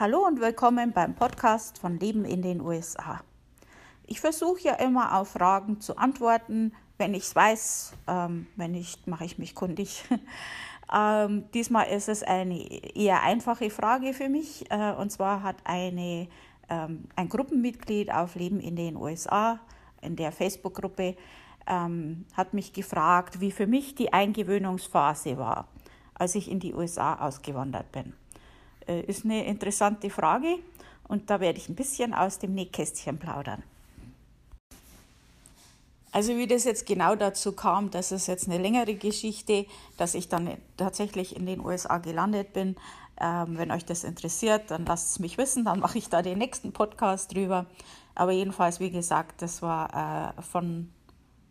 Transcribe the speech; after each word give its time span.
Hallo 0.00 0.26
und 0.26 0.40
willkommen 0.40 0.92
beim 0.92 1.14
Podcast 1.14 1.76
von 1.76 2.00
Leben 2.00 2.24
in 2.24 2.40
den 2.40 2.62
USA. 2.62 3.20
Ich 4.06 4.18
versuche 4.18 4.62
ja 4.62 4.74
immer 4.76 5.14
auf 5.14 5.32
Fragen 5.32 5.82
zu 5.82 5.98
antworten. 5.98 6.72
Wenn 6.96 7.12
ich 7.12 7.24
es 7.24 7.36
weiß, 7.36 7.92
ähm, 8.06 8.46
wenn 8.56 8.70
nicht, 8.70 9.06
mache 9.06 9.26
ich 9.26 9.36
mich 9.36 9.54
kundig. 9.54 10.02
ähm, 10.90 11.44
diesmal 11.52 11.88
ist 11.88 12.08
es 12.08 12.22
eine 12.22 12.58
eher 12.96 13.22
einfache 13.22 13.68
Frage 13.68 14.14
für 14.14 14.30
mich. 14.30 14.64
Äh, 14.70 14.92
und 14.92 15.12
zwar 15.12 15.42
hat 15.42 15.56
eine, 15.64 16.28
ähm, 16.70 17.04
ein 17.14 17.28
Gruppenmitglied 17.28 18.10
auf 18.10 18.36
Leben 18.36 18.58
in 18.58 18.76
den 18.76 18.96
USA 18.96 19.60
in 20.00 20.16
der 20.16 20.32
Facebook-Gruppe 20.32 21.14
ähm, 21.66 22.24
hat 22.32 22.54
mich 22.54 22.72
gefragt, 22.72 23.42
wie 23.42 23.50
für 23.50 23.66
mich 23.66 23.96
die 23.96 24.14
Eingewöhnungsphase 24.14 25.36
war, 25.36 25.68
als 26.14 26.36
ich 26.36 26.50
in 26.50 26.58
die 26.58 26.72
USA 26.72 27.16
ausgewandert 27.16 27.92
bin. 27.92 28.14
Äh, 28.90 29.02
ist 29.02 29.24
eine 29.24 29.46
interessante 29.46 30.10
Frage 30.10 30.58
und 31.06 31.30
da 31.30 31.40
werde 31.40 31.58
ich 31.58 31.68
ein 31.68 31.76
bisschen 31.76 32.12
aus 32.12 32.38
dem 32.38 32.54
Nähkästchen 32.54 33.18
plaudern. 33.18 33.62
Also 36.12 36.36
wie 36.36 36.48
das 36.48 36.64
jetzt 36.64 36.86
genau 36.86 37.14
dazu 37.14 37.52
kam, 37.52 37.92
das 37.92 38.10
ist 38.10 38.26
jetzt 38.26 38.48
eine 38.48 38.58
längere 38.58 38.96
Geschichte, 38.96 39.66
dass 39.96 40.16
ich 40.16 40.28
dann 40.28 40.56
tatsächlich 40.76 41.36
in 41.36 41.46
den 41.46 41.60
USA 41.60 41.98
gelandet 41.98 42.52
bin. 42.52 42.74
Ähm, 43.20 43.58
wenn 43.58 43.70
euch 43.70 43.84
das 43.84 44.02
interessiert, 44.02 44.72
dann 44.72 44.86
lasst 44.86 45.10
es 45.10 45.18
mich 45.20 45.38
wissen, 45.38 45.64
dann 45.66 45.78
mache 45.78 45.98
ich 45.98 46.08
da 46.08 46.20
den 46.20 46.38
nächsten 46.38 46.72
Podcast 46.72 47.32
drüber. 47.32 47.66
Aber 48.16 48.32
jedenfalls, 48.32 48.80
wie 48.80 48.90
gesagt, 48.90 49.40
das 49.40 49.62
war 49.62 50.34
äh, 50.36 50.42
von 50.42 50.90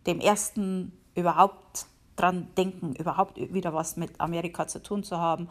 dem 0.06 0.20
ersten 0.20 0.92
überhaupt 1.14 1.86
dran 2.16 2.48
denken, 2.58 2.94
überhaupt 2.96 3.38
wieder 3.38 3.72
was 3.72 3.96
mit 3.96 4.20
Amerika 4.20 4.66
zu 4.66 4.82
tun 4.82 5.04
zu 5.04 5.16
haben 5.16 5.48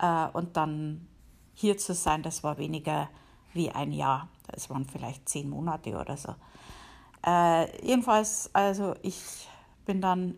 äh, 0.00 0.26
und 0.32 0.56
dann 0.56 1.08
hier 1.54 1.78
zu 1.78 1.94
sein, 1.94 2.22
das 2.22 2.42
war 2.42 2.58
weniger 2.58 3.08
wie 3.52 3.70
ein 3.70 3.92
Jahr. 3.92 4.28
Das 4.48 4.68
waren 4.70 4.84
vielleicht 4.84 5.28
zehn 5.28 5.48
Monate 5.48 5.96
oder 5.96 6.16
so. 6.16 6.34
Äh, 7.26 7.86
jedenfalls, 7.86 8.50
also 8.52 8.94
ich 9.02 9.48
bin 9.86 10.00
dann 10.00 10.34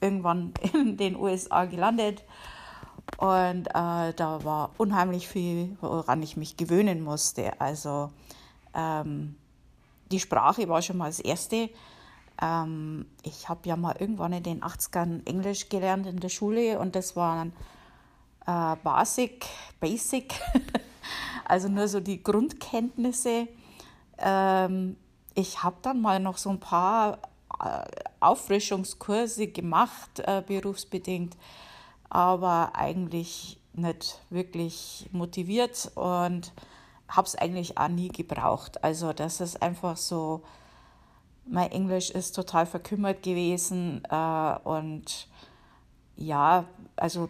irgendwann 0.00 0.52
in 0.72 0.96
den 0.96 1.16
USA 1.16 1.64
gelandet 1.66 2.24
und 3.18 3.68
äh, 3.68 4.12
da 4.12 4.40
war 4.42 4.70
unheimlich 4.78 5.28
viel, 5.28 5.76
woran 5.80 6.22
ich 6.22 6.36
mich 6.36 6.56
gewöhnen 6.56 7.02
musste. 7.02 7.60
Also 7.60 8.10
ähm, 8.74 9.36
die 10.10 10.20
Sprache 10.20 10.68
war 10.68 10.82
schon 10.82 10.98
mal 10.98 11.06
das 11.06 11.20
Erste. 11.20 11.70
Ähm, 12.40 13.06
ich 13.22 13.48
habe 13.48 13.68
ja 13.68 13.76
mal 13.76 13.96
irgendwann 13.98 14.32
in 14.32 14.42
den 14.42 14.62
80ern 14.62 15.26
Englisch 15.26 15.68
gelernt 15.68 16.06
in 16.06 16.20
der 16.20 16.28
Schule 16.28 16.78
und 16.78 16.94
das 16.96 17.16
war 17.16 17.36
dann 17.36 17.52
äh, 18.46 18.76
Basic, 18.82 19.46
Basic, 19.80 20.34
also 21.44 21.68
nur 21.68 21.88
so 21.88 22.00
die 22.00 22.22
Grundkenntnisse. 22.22 23.48
Ähm, 24.18 24.96
ich 25.34 25.62
habe 25.62 25.76
dann 25.82 26.00
mal 26.00 26.20
noch 26.20 26.38
so 26.38 26.50
ein 26.50 26.60
paar 26.60 27.18
äh, 27.62 27.84
Auffrischungskurse 28.20 29.48
gemacht, 29.48 30.20
äh, 30.20 30.42
berufsbedingt, 30.46 31.36
aber 32.08 32.74
eigentlich 32.74 33.58
nicht 33.74 34.20
wirklich 34.30 35.08
motiviert 35.12 35.90
und 35.94 36.52
habe 37.08 37.26
es 37.26 37.36
eigentlich 37.36 37.78
auch 37.78 37.88
nie 37.88 38.08
gebraucht. 38.08 38.82
Also 38.82 39.12
das 39.12 39.40
ist 39.40 39.62
einfach 39.62 39.96
so, 39.96 40.42
mein 41.46 41.70
Englisch 41.70 42.10
ist 42.10 42.32
total 42.32 42.66
verkümmert 42.66 43.22
gewesen 43.22 44.02
äh, 44.10 44.58
und 44.64 45.28
ja, 46.16 46.64
also 46.96 47.28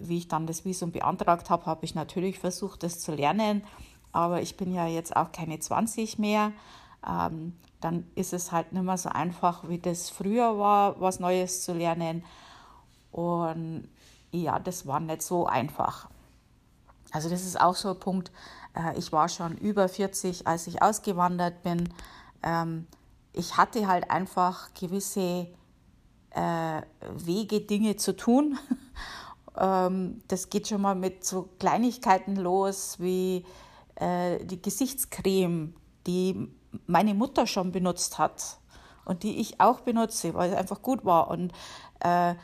wie 0.00 0.18
ich 0.18 0.28
dann 0.28 0.46
das 0.46 0.64
Visum 0.64 0.92
beantragt 0.92 1.50
habe, 1.50 1.66
habe 1.66 1.84
ich 1.84 1.94
natürlich 1.94 2.38
versucht, 2.38 2.82
das 2.82 3.00
zu 3.00 3.12
lernen. 3.12 3.62
Aber 4.12 4.42
ich 4.42 4.56
bin 4.56 4.72
ja 4.72 4.86
jetzt 4.86 5.16
auch 5.16 5.32
keine 5.32 5.58
20 5.58 6.18
mehr. 6.18 6.52
Ähm, 7.06 7.54
dann 7.80 8.06
ist 8.14 8.32
es 8.32 8.52
halt 8.52 8.72
nicht 8.72 8.84
mehr 8.84 8.98
so 8.98 9.08
einfach, 9.08 9.68
wie 9.68 9.78
das 9.78 10.10
früher 10.10 10.58
war, 10.58 11.00
was 11.00 11.18
Neues 11.18 11.64
zu 11.64 11.72
lernen. 11.72 12.24
Und 13.10 13.88
ja, 14.30 14.58
das 14.58 14.86
war 14.86 15.00
nicht 15.00 15.22
so 15.22 15.46
einfach. 15.46 16.08
Also 17.10 17.28
das 17.28 17.42
ist 17.44 17.60
auch 17.60 17.74
so 17.74 17.90
ein 17.90 18.00
Punkt. 18.00 18.30
Äh, 18.74 18.98
ich 18.98 19.12
war 19.12 19.28
schon 19.28 19.56
über 19.58 19.88
40, 19.88 20.46
als 20.46 20.66
ich 20.66 20.82
ausgewandert 20.82 21.62
bin. 21.62 21.92
Ähm, 22.42 22.86
ich 23.32 23.56
hatte 23.56 23.86
halt 23.86 24.10
einfach 24.10 24.72
gewisse 24.74 25.48
äh, 26.30 26.82
Wege, 27.16 27.60
Dinge 27.60 27.96
zu 27.96 28.16
tun. 28.16 28.58
Ähm, 29.56 30.22
das 30.28 30.50
geht 30.50 30.68
schon 30.68 30.80
mal 30.80 30.94
mit 30.94 31.24
so 31.24 31.48
Kleinigkeiten 31.58 32.36
los 32.36 32.96
wie 32.98 33.44
äh, 33.96 34.44
die 34.44 34.60
Gesichtscreme, 34.60 35.74
die 36.06 36.48
meine 36.86 37.14
Mutter 37.14 37.46
schon 37.46 37.72
benutzt 37.72 38.18
hat 38.18 38.58
und 39.04 39.22
die 39.22 39.40
ich 39.40 39.60
auch 39.60 39.80
benutze, 39.80 40.34
weil 40.34 40.50
es 40.50 40.56
einfach 40.56 40.82
gut 40.82 41.04
war. 41.04 41.28
Und 41.28 41.52
äh, 42.00 42.34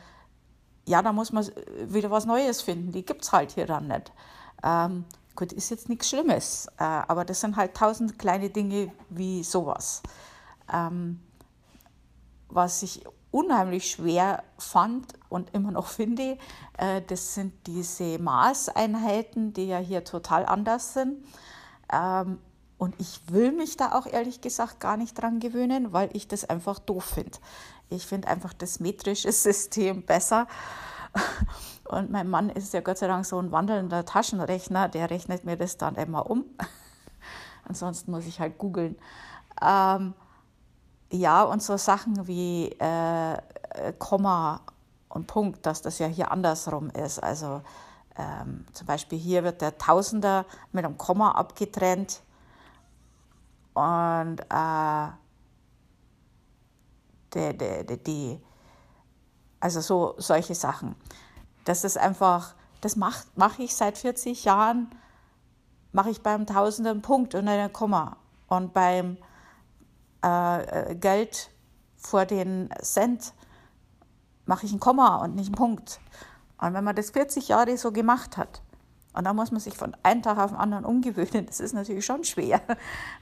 ja, 0.87 1.03
da 1.03 1.13
muss 1.13 1.33
man 1.33 1.47
wieder 1.87 2.11
was 2.11 2.27
Neues 2.27 2.63
finden. 2.63 2.93
Die 2.93 3.05
gibt 3.05 3.23
es 3.23 3.33
halt 3.33 3.53
hier 3.53 3.67
dann 3.67 3.89
nicht. 3.89 4.13
Ähm, 4.63 5.05
gut, 5.37 5.53
ist 5.53 5.71
jetzt 5.71 5.89
nichts 5.89 6.09
Schlimmes, 6.09 6.67
äh, 6.79 6.85
aber 6.85 7.25
das 7.25 7.41
sind 7.41 7.57
halt 7.57 7.75
tausend 7.75 8.19
kleine 8.19 8.51
Dinge 8.51 8.93
wie 9.09 9.45
sowas. 9.45 10.03
Ähm, 10.73 11.21
was 12.49 12.83
ich 12.83 13.05
unheimlich 13.31 13.91
schwer 13.91 14.43
fand 14.59 15.15
und 15.29 15.55
immer 15.55 15.71
noch 15.71 15.87
finde, 15.87 16.39
äh, 16.77 17.03
das 17.07 17.35
sind 17.35 17.53
diese 17.67 18.19
Maßeinheiten, 18.19 19.53
die 19.53 19.67
ja 19.67 19.79
hier 19.79 20.05
total 20.05 20.47
anders 20.47 20.95
sind. 20.95 21.25
Ähm, 21.93 22.39
und 22.79 22.95
ich 22.99 23.21
will 23.31 23.53
mich 23.53 23.77
da 23.77 23.93
auch 23.93 24.07
ehrlich 24.07 24.41
gesagt 24.41 24.79
gar 24.81 24.97
nicht 24.97 25.15
dran 25.15 25.41
gewöhnen, 25.41 25.93
weil 25.93 26.11
ich 26.13 26.29
das 26.29 26.49
einfach 26.49 26.79
doof 26.79 27.05
finde. 27.05 27.39
Ich 27.91 28.07
finde 28.07 28.29
einfach 28.29 28.53
das 28.53 28.81
metrische 28.81 29.33
System 29.33 30.05
besser. 30.05 30.47
Und 31.85 32.11
mein 32.11 32.29
Mann 32.29 32.51
ist 32.51 32.73
ja 32.73 32.81
Gott 32.81 32.99
sei 32.99 33.09
Dank 33.09 33.27
so 33.27 33.39
ein 33.39 33.51
wandelnder 33.51 34.05
Taschenrechner, 34.05 34.89
der 34.89 35.11
rechnet 35.11 35.45
mir 35.45 35.57
das 35.57 35.77
dann 35.77 35.97
immer 35.97 36.31
um. 36.31 36.45
Ansonsten 37.65 38.11
muss 38.11 38.27
ich 38.27 38.41
halt 38.41 38.59
googeln. 38.59 38.97
Ähm, 39.61 40.15
ja, 41.11 41.43
und 41.43 41.63
so 41.63 41.77
Sachen 41.77 42.27
wie 42.27 42.71
äh, 42.81 43.33
äh, 43.33 43.93
Komma 43.99 44.61
und 45.09 45.27
Punkt, 45.27 45.65
dass 45.65 45.83
das 45.83 45.99
ja 45.99 46.07
hier 46.07 46.31
andersrum 46.31 46.91
ist. 46.91 47.23
Also 47.23 47.63
ähm, 48.17 48.67
zum 48.73 48.87
Beispiel 48.87 49.19
hier 49.19 49.45
wird 49.45 49.63
der 49.63 49.79
Tausender 49.79 50.45
mit 50.73 50.85
einem 50.85 50.99
Komma 50.99 51.33
abgetrennt 51.33 52.21
und 53.75 54.41
äh, 54.51 55.09
die, 57.35 57.57
die, 57.57 58.03
die, 58.03 58.41
also 59.61 59.81
so 59.81 60.15
solche 60.19 60.55
Sachen. 60.55 60.95
Das 61.65 61.85
ist 61.85 61.97
einfach, 61.97 62.55
das 62.81 62.97
mache 62.97 63.25
mach 63.35 63.59
ich 63.59 63.75
seit 63.75 63.99
40 63.99 64.45
Jahren, 64.45 64.91
mache 65.93 66.11
ich 66.11 66.23
beim 66.23 66.47
Tausender 66.47 66.91
einen 66.91 67.03
Punkt 67.03 67.35
und 67.35 67.49
einen 67.49 67.73
Komma. 67.73 68.17
Und 68.49 68.73
beim 68.73 69.19
äh, 70.23 70.95
Geld 70.95 71.51
vor 71.97 72.27
den 72.27 72.71
Cent 72.81 73.35
mache 74.47 74.67
ich 74.67 74.73
ein 74.73 74.81
Komma 74.81 75.17
und 75.17 75.35
nicht 75.35 75.49
einen 75.49 75.55
Punkt. 75.55 76.01
Und 76.61 76.75
wenn 76.75 76.85
man 76.85 76.97
das 76.97 77.11
40 77.11 77.49
Jahre 77.49 77.77
so 77.77 77.93
gemacht 77.93 78.37
hat, 78.37 78.63
und 79.15 79.25
da 79.25 79.33
muss 79.33 79.51
man 79.51 79.61
sich 79.61 79.77
von 79.77 79.97
einem 80.03 80.23
Tag 80.23 80.39
auf 80.39 80.51
den 80.51 80.59
anderen 80.59 80.85
umgewöhnen, 80.85 81.47
das 81.47 81.61
ist 81.61 81.73
natürlich 81.73 82.05
schon 82.05 82.25
schwer. 82.25 82.61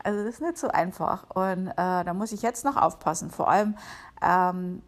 Also 0.05 0.25
das 0.25 0.35
ist 0.35 0.41
nicht 0.43 0.59
so 0.59 0.69
einfach. 0.69 1.25
Und 1.31 1.69
äh, 1.69 1.75
da 1.77 2.13
muss 2.13 2.33
ich 2.33 2.43
jetzt 2.43 2.65
noch 2.65 2.77
aufpassen. 2.77 3.31
Vor 3.31 3.49
allem, 3.49 3.77
ähm, 4.23 4.83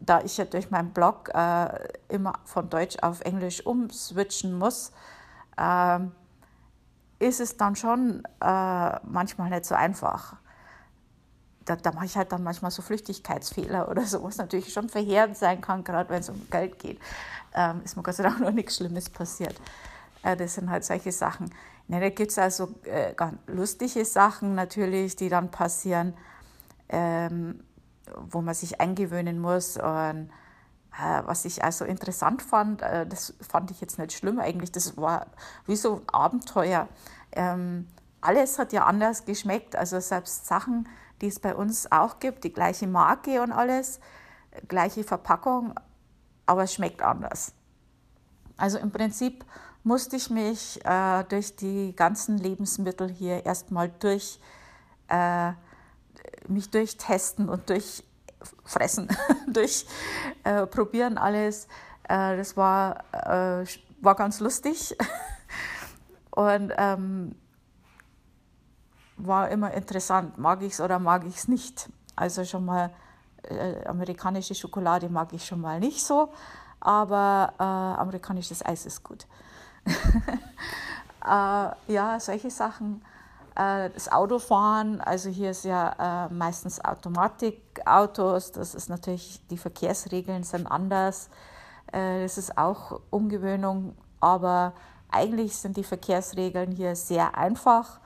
da 0.00 0.20
ich 0.20 0.36
ja 0.36 0.44
durch 0.44 0.70
meinen 0.70 0.92
Blog 0.92 1.30
äh, 1.34 1.88
immer 2.08 2.34
von 2.44 2.70
Deutsch 2.70 2.96
auf 3.02 3.20
Englisch 3.22 3.66
umswitchen 3.66 4.56
muss, 4.56 4.92
äh, 5.56 6.00
ist 7.18 7.40
es 7.40 7.56
dann 7.56 7.74
schon 7.74 8.22
äh, 8.40 9.00
manchmal 9.02 9.50
nicht 9.50 9.64
so 9.64 9.74
einfach 9.74 10.36
da, 11.64 11.76
da 11.76 11.92
mache 11.92 12.06
ich 12.06 12.16
halt 12.16 12.32
dann 12.32 12.42
manchmal 12.42 12.70
so 12.70 12.82
Flüchtigkeitsfehler 12.82 13.88
oder 13.88 14.04
so, 14.04 14.22
was 14.22 14.36
natürlich 14.36 14.72
schon 14.72 14.88
verheerend 14.88 15.36
sein 15.36 15.60
kann, 15.60 15.84
gerade 15.84 16.10
wenn 16.10 16.20
es 16.20 16.28
um 16.28 16.48
Geld 16.50 16.78
geht. 16.78 17.00
Ähm, 17.54 17.82
ist 17.84 17.96
mir 17.96 18.02
Gott 18.02 18.14
sei 18.14 18.24
Dank 18.24 18.40
noch 18.40 18.50
nichts 18.50 18.76
Schlimmes 18.76 19.08
passiert. 19.08 19.54
Äh, 20.22 20.36
das 20.36 20.54
sind 20.54 20.70
halt 20.70 20.84
solche 20.84 21.12
Sachen. 21.12 21.50
Ne, 21.86 22.00
da 22.00 22.08
gibt 22.08 22.30
es 22.30 22.38
also 22.38 22.74
äh, 22.84 23.12
ganz 23.14 23.38
lustige 23.46 24.04
Sachen 24.04 24.54
natürlich, 24.54 25.16
die 25.16 25.28
dann 25.28 25.50
passieren, 25.50 26.14
ähm, 26.88 27.62
wo 28.16 28.40
man 28.40 28.54
sich 28.54 28.80
eingewöhnen 28.80 29.38
muss. 29.38 29.76
Und 29.76 30.30
äh, 30.98 31.22
was 31.24 31.44
ich 31.44 31.62
also 31.62 31.84
interessant 31.84 32.40
fand, 32.42 32.82
äh, 32.82 33.06
das 33.06 33.34
fand 33.40 33.70
ich 33.70 33.80
jetzt 33.80 33.98
nicht 33.98 34.12
schlimm 34.12 34.40
eigentlich, 34.40 34.72
das 34.72 34.96
war 34.96 35.26
wie 35.66 35.76
so 35.76 35.96
ein 35.96 36.08
Abenteuer. 36.08 36.88
Ähm, 37.32 37.86
alles 38.24 38.58
hat 38.58 38.72
ja 38.72 38.84
anders 38.84 39.24
geschmeckt, 39.24 39.76
also 39.76 40.00
selbst 40.00 40.46
Sachen, 40.46 40.88
die 41.20 41.28
es 41.28 41.38
bei 41.38 41.54
uns 41.54 41.90
auch 41.92 42.18
gibt, 42.18 42.44
die 42.44 42.52
gleiche 42.52 42.86
Marke 42.86 43.42
und 43.42 43.52
alles, 43.52 44.00
gleiche 44.68 45.04
Verpackung, 45.04 45.74
aber 46.46 46.64
es 46.64 46.74
schmeckt 46.74 47.02
anders. 47.02 47.52
Also 48.56 48.78
im 48.78 48.90
Prinzip 48.90 49.44
musste 49.82 50.16
ich 50.16 50.30
mich 50.30 50.84
äh, 50.84 51.24
durch 51.24 51.56
die 51.56 51.94
ganzen 51.94 52.38
Lebensmittel 52.38 53.10
hier 53.10 53.44
erstmal 53.44 53.88
durch 53.88 54.40
äh, 55.08 55.52
mich 56.48 56.70
durchtesten 56.70 57.48
und 57.48 57.68
durchfressen, 57.68 59.08
durch 59.48 59.86
äh, 60.44 60.66
probieren 60.66 61.18
alles. 61.18 61.66
Äh, 62.08 62.36
das 62.36 62.56
war, 62.56 63.04
äh, 63.12 63.66
war 64.00 64.14
ganz 64.14 64.40
lustig 64.40 64.96
und 66.30 66.72
ähm, 66.76 67.34
war 69.16 69.48
immer 69.50 69.72
interessant. 69.72 70.38
Mag 70.38 70.62
ich 70.62 70.74
es 70.74 70.80
oder 70.80 70.98
mag 70.98 71.24
ich 71.24 71.36
es 71.36 71.48
nicht? 71.48 71.88
Also 72.16 72.44
schon 72.44 72.64
mal 72.64 72.90
äh, 73.42 73.84
amerikanische 73.86 74.54
Schokolade 74.54 75.08
mag 75.08 75.32
ich 75.32 75.44
schon 75.44 75.60
mal 75.60 75.80
nicht 75.80 76.04
so, 76.04 76.32
aber 76.80 77.52
äh, 77.58 77.62
amerikanisches 77.62 78.64
Eis 78.64 78.86
ist 78.86 79.02
gut. 79.02 79.26
äh, 79.86 81.92
ja, 81.92 82.18
solche 82.18 82.50
Sachen. 82.50 83.02
Äh, 83.56 83.90
das 83.90 84.10
Autofahren, 84.10 85.00
also 85.00 85.28
hier 85.28 85.50
ist 85.50 85.64
ja 85.64 86.26
äh, 86.26 86.32
meistens 86.32 86.84
Automatikautos, 86.84 88.52
das 88.52 88.74
ist 88.74 88.88
natürlich, 88.88 89.40
die 89.48 89.58
Verkehrsregeln 89.58 90.42
sind 90.42 90.66
anders. 90.66 91.28
Äh, 91.92 92.22
das 92.22 92.38
ist 92.38 92.58
auch 92.58 93.00
Umgewöhnung, 93.10 93.96
aber 94.20 94.72
eigentlich 95.10 95.56
sind 95.56 95.76
die 95.76 95.84
Verkehrsregeln 95.84 96.72
hier 96.72 96.96
sehr 96.96 97.36
einfach. 97.36 98.00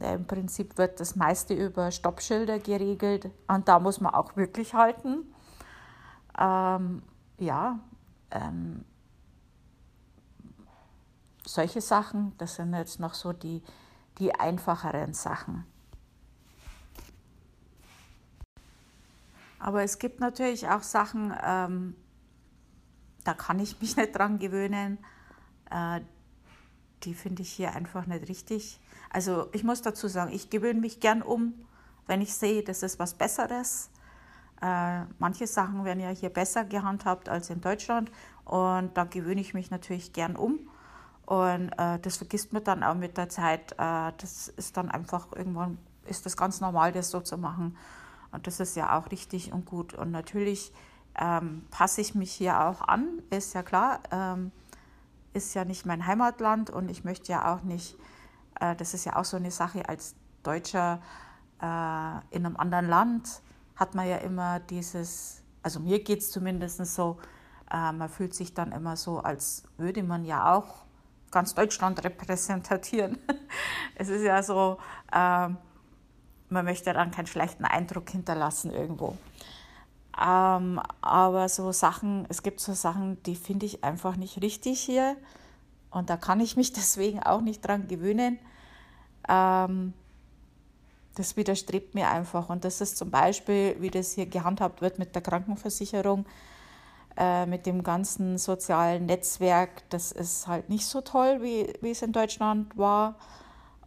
Im 0.00 0.26
Prinzip 0.26 0.78
wird 0.78 0.98
das 0.98 1.14
meiste 1.14 1.52
über 1.52 1.90
Stoppschilder 1.90 2.58
geregelt 2.58 3.30
und 3.48 3.68
da 3.68 3.78
muss 3.78 4.00
man 4.00 4.14
auch 4.14 4.34
wirklich 4.34 4.72
halten. 4.72 5.24
Ähm, 6.38 7.02
ja, 7.36 7.78
ähm, 8.30 8.84
solche 11.44 11.82
Sachen, 11.82 12.32
das 12.38 12.54
sind 12.54 12.72
jetzt 12.72 12.98
noch 12.98 13.12
so 13.12 13.34
die, 13.34 13.62
die 14.18 14.34
einfacheren 14.34 15.12
Sachen. 15.12 15.66
Aber 19.58 19.82
es 19.82 19.98
gibt 19.98 20.20
natürlich 20.20 20.66
auch 20.68 20.82
Sachen, 20.82 21.34
ähm, 21.44 21.94
da 23.24 23.34
kann 23.34 23.58
ich 23.58 23.78
mich 23.82 23.96
nicht 23.98 24.16
dran 24.16 24.38
gewöhnen. 24.38 24.98
Äh, 25.70 26.00
die 27.02 27.14
finde 27.14 27.42
ich 27.42 27.52
hier 27.52 27.74
einfach 27.74 28.06
nicht 28.06 28.28
richtig. 28.28 28.80
Also 29.10 29.48
ich 29.52 29.64
muss 29.64 29.82
dazu 29.82 30.08
sagen, 30.08 30.32
ich 30.32 30.50
gewöhne 30.50 30.80
mich 30.80 31.00
gern 31.00 31.22
um, 31.22 31.54
wenn 32.06 32.20
ich 32.20 32.34
sehe, 32.34 32.62
das 32.62 32.82
ist 32.82 32.98
was 32.98 33.14
Besseres. 33.14 33.90
Äh, 34.62 35.02
manche 35.18 35.46
Sachen 35.46 35.84
werden 35.84 36.00
ja 36.00 36.10
hier 36.10 36.28
besser 36.28 36.64
gehandhabt 36.64 37.28
als 37.28 37.50
in 37.50 37.60
Deutschland 37.60 38.10
und 38.44 38.96
da 38.96 39.04
gewöhne 39.04 39.40
ich 39.40 39.54
mich 39.54 39.70
natürlich 39.70 40.12
gern 40.12 40.36
um. 40.36 40.58
Und 41.24 41.70
äh, 41.78 41.98
das 42.00 42.16
vergisst 42.16 42.52
man 42.52 42.64
dann 42.64 42.82
auch 42.82 42.94
mit 42.94 43.16
der 43.16 43.28
Zeit. 43.28 43.72
Äh, 43.72 44.12
das 44.18 44.48
ist 44.48 44.76
dann 44.76 44.90
einfach 44.90 45.28
irgendwann, 45.34 45.78
ist 46.06 46.26
das 46.26 46.36
ganz 46.36 46.60
normal, 46.60 46.92
das 46.92 47.10
so 47.10 47.20
zu 47.20 47.38
machen. 47.38 47.76
Und 48.32 48.46
das 48.46 48.60
ist 48.60 48.76
ja 48.76 48.98
auch 48.98 49.10
richtig 49.10 49.52
und 49.52 49.64
gut. 49.64 49.94
Und 49.94 50.10
natürlich 50.10 50.72
ähm, 51.18 51.64
passe 51.70 52.00
ich 52.00 52.14
mich 52.14 52.32
hier 52.32 52.60
auch 52.60 52.80
an, 52.82 53.22
ist 53.30 53.54
ja 53.54 53.62
klar. 53.62 54.00
Ähm, 54.10 54.52
ist 55.32 55.54
ja 55.54 55.64
nicht 55.64 55.86
mein 55.86 56.06
Heimatland 56.06 56.70
und 56.70 56.90
ich 56.90 57.04
möchte 57.04 57.32
ja 57.32 57.54
auch 57.54 57.62
nicht 57.62 57.96
äh, 58.60 58.76
das 58.76 58.94
ist 58.94 59.04
ja 59.04 59.16
auch 59.16 59.24
so 59.24 59.36
eine 59.36 59.50
Sache 59.50 59.88
als 59.88 60.14
Deutscher 60.42 61.00
äh, 61.60 62.36
in 62.36 62.46
einem 62.46 62.56
anderen 62.56 62.88
Land 62.88 63.42
hat 63.76 63.94
man 63.94 64.06
ja 64.06 64.18
immer 64.18 64.60
dieses, 64.60 65.42
also 65.62 65.80
mir 65.80 66.02
geht 66.04 66.20
es 66.20 66.30
zumindest 66.30 66.84
so, 66.86 67.18
äh, 67.70 67.92
man 67.92 68.08
fühlt 68.08 68.34
sich 68.34 68.54
dann 68.54 68.72
immer 68.72 68.96
so, 68.96 69.20
als 69.20 69.64
würde 69.78 70.02
man 70.02 70.24
ja 70.24 70.54
auch 70.54 70.84
ganz 71.30 71.54
Deutschland 71.54 72.02
repräsentieren. 72.04 73.18
es 73.94 74.08
ist 74.08 74.22
ja 74.22 74.42
so, 74.42 74.78
ähm, 75.12 75.56
man 76.48 76.64
möchte 76.64 76.92
dann 76.92 77.10
keinen 77.10 77.26
schlechten 77.26 77.64
Eindruck 77.64 78.10
hinterlassen 78.10 78.72
irgendwo. 78.72 79.16
Ähm, 80.18 80.80
aber 81.00 81.48
so 81.48 81.72
Sachen, 81.72 82.26
es 82.28 82.42
gibt 82.42 82.60
so 82.60 82.72
Sachen, 82.74 83.22
die 83.24 83.36
finde 83.36 83.66
ich 83.66 83.84
einfach 83.84 84.16
nicht 84.16 84.42
richtig 84.42 84.80
hier. 84.80 85.16
Und 85.90 86.10
da 86.10 86.16
kann 86.16 86.40
ich 86.40 86.56
mich 86.56 86.72
deswegen 86.74 87.22
auch 87.22 87.40
nicht 87.40 87.66
dran 87.66 87.88
gewöhnen. 87.88 88.38
Ähm, 89.28 89.92
das 91.14 91.36
widerstrebt 91.36 91.94
mir 91.94 92.08
einfach. 92.08 92.48
Und 92.48 92.64
das 92.64 92.80
ist 92.80 92.96
zum 92.96 93.10
Beispiel, 93.10 93.76
wie 93.80 93.90
das 93.90 94.12
hier 94.12 94.26
gehandhabt 94.26 94.80
wird 94.80 94.98
mit 94.98 95.14
der 95.14 95.22
Krankenversicherung, 95.22 96.24
äh, 97.16 97.46
mit 97.46 97.66
dem 97.66 97.82
ganzen 97.82 98.38
sozialen 98.38 99.06
Netzwerk. 99.06 99.88
Das 99.90 100.12
ist 100.12 100.46
halt 100.46 100.68
nicht 100.68 100.86
so 100.86 101.00
toll, 101.00 101.42
wie, 101.42 101.72
wie 101.80 101.90
es 101.90 102.02
in 102.02 102.12
Deutschland 102.12 102.76
war. 102.76 103.16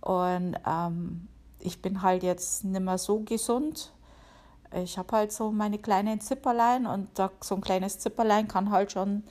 Und 0.01 0.55
ähm, 0.67 1.27
ich 1.59 1.81
bin 1.81 2.01
halt 2.01 2.23
jetzt 2.23 2.65
nicht 2.65 2.81
mehr 2.81 2.97
so 2.97 3.21
gesund. 3.21 3.93
Ich 4.75 4.97
habe 4.97 5.15
halt 5.15 5.31
so 5.31 5.51
meine 5.51 5.77
kleinen 5.77 6.19
Zipperlein 6.21 6.85
und 6.85 7.09
so 7.41 7.55
ein 7.55 7.61
kleines 7.61 7.99
Zipperlein 7.99 8.47
kann 8.47 8.71
halt 8.71 8.91
schon 8.91 9.23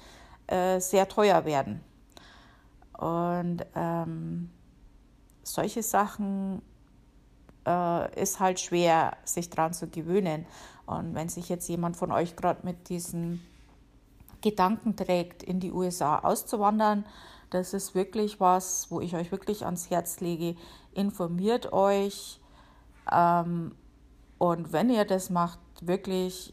äh, 0.46 0.80
sehr 0.80 1.08
teuer 1.08 1.44
werden. 1.44 1.80
Und 2.98 3.64
ähm, 3.74 4.50
solche 5.42 5.82
Sachen 5.82 6.62
äh, 7.66 8.20
ist 8.20 8.40
halt 8.40 8.60
schwer, 8.60 9.16
sich 9.24 9.50
daran 9.50 9.72
zu 9.72 9.88
gewöhnen. 9.88 10.46
Und 10.86 11.14
wenn 11.14 11.28
sich 11.28 11.48
jetzt 11.48 11.68
jemand 11.68 11.96
von 11.96 12.12
euch 12.12 12.36
gerade 12.36 12.64
mit 12.64 12.88
diesen 12.88 13.40
Gedanken 14.40 14.96
trägt, 14.96 15.42
in 15.42 15.60
die 15.60 15.72
USA 15.72 16.18
auszuwandern, 16.18 17.04
das 17.50 17.74
ist 17.74 17.94
wirklich 17.94 18.40
was, 18.40 18.90
wo 18.90 19.00
ich 19.00 19.14
euch 19.14 19.30
wirklich 19.30 19.64
ans 19.64 19.90
Herz 19.90 20.20
lege. 20.20 20.56
Informiert 20.94 21.72
euch 21.72 22.40
ähm, 23.10 23.74
und 24.42 24.72
wenn 24.72 24.90
ihr 24.90 25.04
das 25.04 25.30
macht, 25.30 25.60
wirklich 25.82 26.52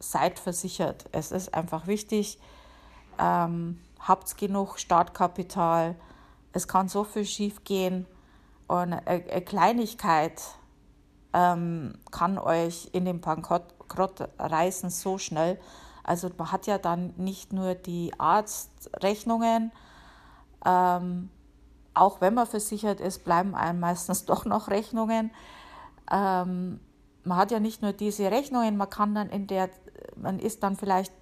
seid 0.00 0.40
versichert. 0.40 1.04
Es 1.12 1.30
ist 1.30 1.54
einfach 1.54 1.86
wichtig, 1.86 2.40
ähm, 3.20 3.80
habt 4.00 4.36
genug 4.36 4.80
Startkapital 4.80 5.94
es 6.54 6.66
kann 6.68 6.88
so 6.88 7.04
viel 7.04 7.24
schief 7.24 7.62
gehen 7.64 8.04
und 8.66 8.92
eine 8.92 9.42
Kleinigkeit 9.42 10.40
ähm, 11.32 11.98
kann 12.10 12.36
euch 12.36 12.88
in 12.92 13.04
den 13.04 13.20
Bankrott 13.20 13.64
reißen 14.38 14.88
so 14.90 15.18
schnell. 15.18 15.60
Also 16.02 16.30
man 16.36 16.50
hat 16.52 16.66
ja 16.66 16.78
dann 16.78 17.12
nicht 17.16 17.52
nur 17.52 17.74
die 17.74 18.12
Arztrechnungen, 18.18 19.72
ähm, 20.64 21.30
auch 21.92 22.20
wenn 22.20 22.34
man 22.34 22.46
versichert 22.46 23.00
ist, 23.00 23.24
bleiben 23.24 23.54
einem 23.54 23.78
meistens 23.80 24.24
doch 24.26 24.44
noch 24.44 24.68
Rechnungen. 24.68 25.30
Ähm, 26.10 26.80
man 27.24 27.38
hat 27.38 27.50
ja 27.50 27.60
nicht 27.60 27.82
nur 27.82 27.92
diese 27.92 28.30
Rechnungen, 28.30 28.76
man 28.76 28.90
kann 28.90 29.14
dann 29.14 29.30
in 29.30 29.46
der, 29.46 29.70
man 30.16 30.38
ist 30.38 30.62
dann 30.62 30.76
vielleicht 30.76 31.12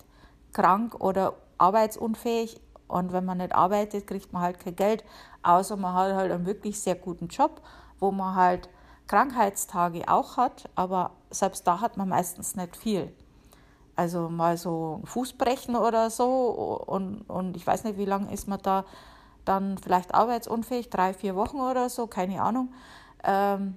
krank 0.52 0.96
oder 1.00 1.34
arbeitsunfähig 1.58 2.60
und 2.88 3.12
wenn 3.12 3.24
man 3.24 3.38
nicht 3.38 3.54
arbeitet, 3.54 4.06
kriegt 4.06 4.32
man 4.32 4.42
halt 4.42 4.60
kein 4.60 4.76
Geld, 4.76 5.04
außer 5.42 5.76
man 5.76 5.94
hat 5.94 6.14
halt 6.14 6.32
einen 6.32 6.46
wirklich 6.46 6.80
sehr 6.80 6.94
guten 6.94 7.28
Job, 7.28 7.62
wo 7.98 8.10
man 8.10 8.34
halt 8.34 8.68
Krankheitstage 9.06 10.08
auch 10.08 10.36
hat, 10.36 10.68
aber 10.74 11.12
selbst 11.30 11.66
da 11.66 11.80
hat 11.80 11.96
man 11.96 12.08
meistens 12.08 12.56
nicht 12.56 12.76
viel. 12.76 13.12
Also 13.94 14.28
mal 14.28 14.56
so 14.56 15.00
ein 15.02 15.06
Fußbrechen 15.06 15.76
oder 15.76 16.10
so 16.10 16.80
und, 16.86 17.22
und 17.28 17.56
ich 17.56 17.66
weiß 17.66 17.84
nicht, 17.84 17.98
wie 17.98 18.06
lange 18.06 18.32
ist 18.32 18.48
man 18.48 18.60
da 18.62 18.84
dann 19.44 19.76
vielleicht 19.78 20.14
arbeitsunfähig, 20.14 20.88
drei, 20.88 21.14
vier 21.14 21.36
Wochen 21.36 21.60
oder 21.60 21.88
so, 21.88 22.06
keine 22.06 22.42
Ahnung. 22.42 22.72
Ähm, 23.24 23.76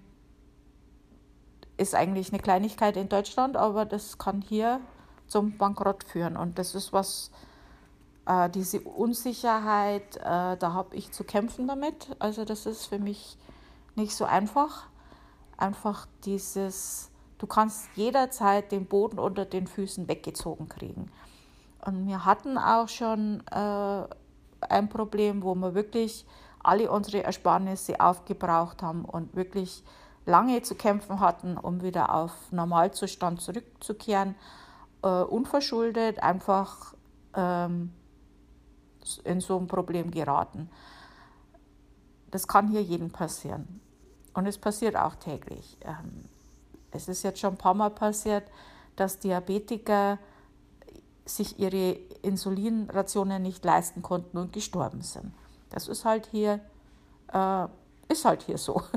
ist 1.78 1.96
eigentlich 1.96 2.32
eine 2.32 2.42
Kleinigkeit 2.42 2.98
in 2.98 3.10
Deutschland, 3.10 3.58
aber 3.58 3.86
das 3.86 4.18
kann 4.18 4.42
hier 4.42 4.80
zum 5.28 5.58
Bankrott 5.58 6.04
führen. 6.04 6.38
Und 6.38 6.58
das 6.60 6.76
ist 6.76 6.94
was, 6.94 7.32
äh, 8.26 8.50
diese 8.50 8.82
Unsicherheit, 8.82 10.18
äh, 10.18 10.58
da 10.58 10.74
habe 10.74 10.96
ich 10.96 11.12
zu 11.12 11.24
kämpfen 11.24 11.68
damit. 11.68 12.16
Also 12.20 12.46
das 12.46 12.66
ist 12.66 12.86
für 12.86 13.00
mich 13.00 13.38
nicht 13.96 14.16
so 14.16 14.26
einfach. 14.26 14.88
Einfach 15.58 16.08
dieses, 16.26 17.12
du 17.38 17.48
kannst 17.48 17.88
jederzeit 17.96 18.72
den 18.72 18.86
Boden 18.86 19.20
unter 19.20 19.46
den 19.46 19.68
Füßen 19.68 20.08
weggezogen 20.08 20.70
kriegen. 20.70 21.12
Und 21.86 22.08
wir 22.08 22.26
hatten 22.26 22.58
auch 22.58 22.90
schon 22.90 23.44
äh, 23.52 24.04
ein 24.62 24.90
Problem, 24.90 25.44
wo 25.44 25.56
wir 25.56 25.76
wirklich 25.76 26.26
alle 26.64 26.90
unsere 26.90 27.24
Ersparnisse 27.24 28.00
aufgebraucht 28.00 28.82
haben 28.82 29.06
und 29.06 29.36
wirklich 29.36 29.84
lange 30.26 30.62
zu 30.62 30.76
kämpfen 30.76 31.20
hatten, 31.20 31.58
um 31.58 31.82
wieder 31.82 32.14
auf 32.14 32.32
Normalzustand 32.52 33.42
zurückzukehren. 33.42 34.36
Äh, 35.04 35.22
unverschuldet, 35.24 36.22
einfach 36.24 36.96
ähm, 37.36 37.94
in 39.24 39.40
so 39.40 39.58
ein 39.58 39.68
Problem 39.68 40.12
geraten. 40.12 40.70
Das 42.32 42.48
kann 42.48 42.70
hier 42.70 42.82
jedem 42.82 43.12
passieren. 43.12 43.82
Und 44.34 44.48
es 44.48 44.58
passiert 44.58 44.96
auch 44.96 45.16
täglich. 45.16 45.78
Ähm, 45.82 46.26
es 46.92 47.08
ist 47.08 47.24
jetzt 47.24 47.40
schon 47.40 47.54
ein 47.54 47.58
paar 47.58 47.74
Mal 47.74 47.92
passiert, 47.92 48.44
dass 48.96 49.20
Diabetiker 49.20 50.18
sich 51.26 51.60
ihre 51.60 51.94
Insulinrationen 52.22 53.42
nicht 53.42 53.64
leisten 53.64 54.02
konnten 54.02 54.38
und 54.38 54.54
gestorben 54.54 55.02
sind. 55.02 55.34
Das 55.70 55.88
ist 55.88 56.06
halt 56.06 56.28
hier, 56.28 56.60
äh, 57.34 57.68
ist 58.08 58.26
halt 58.26 58.44
hier 58.44 58.58
so. 58.58 58.82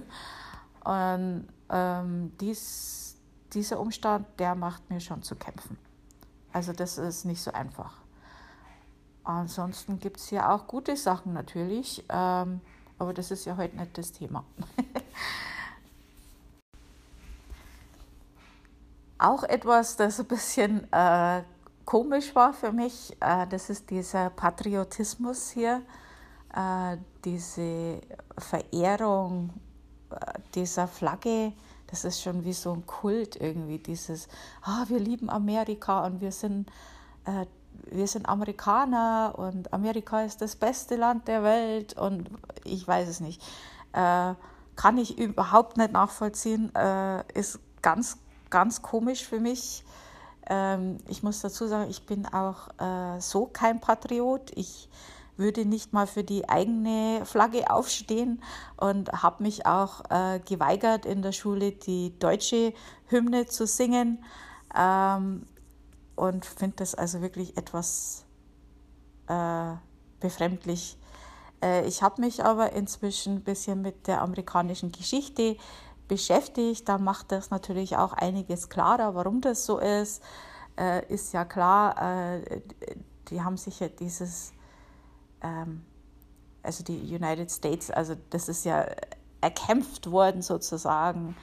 Und 0.89 1.47
ähm, 1.69 2.33
dies, 2.41 3.19
dieser 3.53 3.79
Umstand, 3.79 4.27
der 4.39 4.55
macht 4.55 4.89
mir 4.89 5.01
schon 5.01 5.23
zu 5.23 5.37
kämpfen. 5.37 5.77
Also 6.51 6.73
das 6.73 6.97
ist 6.97 7.27
nicht 7.27 7.43
so 7.43 7.53
einfach. 7.53 7.99
Ansonsten 9.23 9.99
gibt 9.99 10.17
es 10.17 10.29
hier 10.29 10.51
auch 10.51 10.67
gute 10.67 10.97
Sachen 10.97 11.35
natürlich, 11.35 12.07
ähm, 12.09 12.63
aber 12.99 13.13
das 13.13 13.31
ist 13.31 13.45
ja 13.45 13.59
heute 13.59 13.77
nicht 13.77 13.99
das 13.99 14.13
Thema. 14.13 14.47
auch 19.19 19.43
etwas, 19.43 19.97
das 19.97 20.19
ein 20.21 20.27
bisschen 20.27 20.91
äh, 20.91 21.43
komisch 21.85 22.35
war 22.35 22.55
für 22.55 22.73
mich, 22.73 23.15
äh, 23.21 23.47
das 23.47 23.69
ist 23.69 23.91
dieser 23.91 24.31
Patriotismus 24.31 25.51
hier, 25.51 25.83
äh, 26.55 26.97
diese 27.27 28.01
Verehrung 28.39 29.51
dieser 30.55 30.89
Flagge. 30.89 31.53
Das 31.89 32.05
ist 32.05 32.21
schon 32.23 32.45
wie 32.45 32.53
so 32.53 32.73
ein 32.73 32.87
Kult 32.87 33.37
irgendwie, 33.37 33.79
dieses, 33.79 34.29
ah, 34.63 34.85
wir 34.89 34.99
lieben 34.99 35.31
Amerika 35.31 36.05
und 36.05 36.21
wir 36.21 36.33
sind 36.33 36.69
äh, 37.25 37.47
wir 37.91 38.07
sind 38.07 38.29
Amerikaner 38.29 39.35
und 39.37 39.73
Amerika 39.73 40.23
ist 40.23 40.41
das 40.43 40.57
beste 40.57 40.97
Land 40.97 41.29
der 41.29 41.43
Welt 41.43 41.95
und 41.97 42.29
ich 42.65 42.87
weiß 42.87 43.09
es 43.09 43.21
nicht. 43.21 43.43
Äh, 43.93 44.35
kann 44.77 44.99
ich 44.99 45.19
überhaupt 45.19 45.77
nicht 45.77 45.93
nachvollziehen, 45.93 46.75
äh, 46.75 47.23
ist 47.33 47.59
ganz, 47.83 48.19
ganz 48.51 48.83
komisch 48.83 49.25
für 49.27 49.41
mich. 49.41 49.85
Ähm, 50.49 50.99
ich 51.09 51.23
muss 51.23 51.41
dazu 51.41 51.67
sagen, 51.67 51.91
ich 51.91 52.07
bin 52.07 52.27
auch 52.27 52.69
äh, 52.79 53.21
so 53.21 53.47
kein 53.47 53.81
Patriot. 53.81 54.53
Ich 54.55 54.89
würde 55.39 55.65
nicht 55.65 55.93
mal 55.93 56.07
für 56.07 56.25
die 56.25 56.49
eigene 56.49 57.23
Flagge 57.25 57.71
aufstehen 57.71 58.43
und 58.77 59.11
habe 59.13 59.43
mich 59.43 59.67
auch 59.67 60.03
äh, 60.11 60.41
geweigert, 60.41 61.07
in 61.07 61.23
der 61.23 61.33
Schule 61.33 61.73
die 61.73 62.19
deutsche 62.19 62.75
Hymne 63.07 63.47
zu 63.47 63.67
singen. 63.67 64.25
Ähm, 64.77 65.47
und 66.17 66.45
finde 66.45 66.77
das 66.77 66.95
also 66.95 67.23
wirklich 67.23 67.57
etwas 67.57 68.27
äh, 69.29 69.75
befremdlich. 70.21 70.99
Äh, 71.63 71.87
ich 71.87 72.03
habe 72.03 72.21
mich 72.21 72.45
aber 72.45 72.73
inzwischen 72.73 73.37
ein 73.37 73.45
bisschen 73.45 73.83
mit 73.83 74.07
der 74.09 74.21
amerikanischen 74.23 74.91
Geschichte 74.91 75.57
beschäftigt. 76.09 76.89
Da 76.89 76.99
macht 76.99 77.31
das 77.31 77.51
natürlich 77.51 77.97
auch 77.97 78.13
einiges 78.15 78.69
klarer, 78.69 79.15
warum 79.15 79.41
das 79.41 79.65
so 79.65 79.79
ist. 79.79 80.23
Äh, 80.77 81.07
ist 81.13 81.33
ja 81.33 81.45
klar, 81.45 82.37
äh, 82.37 82.63
die 83.29 83.43
haben 83.43 83.57
sich 83.57 83.81
ja 83.81 83.89
dieses, 83.89 84.53
ähm, 85.43 85.85
also 86.63 86.85
die 86.85 86.99
United 87.15 87.51
States, 87.51 87.91
also 87.91 88.17
das 88.31 88.49
ist 88.49 88.65
ja 88.65 88.87
erkämpft 89.41 90.11
worden 90.11 90.43
sozusagen, 90.43 91.37